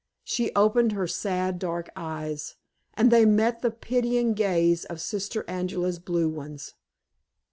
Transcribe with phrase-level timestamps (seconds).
[0.23, 2.55] She opened her sad, dark eyes,
[2.95, 6.73] and they met the pitying gaze of Sister Angela's blue ones.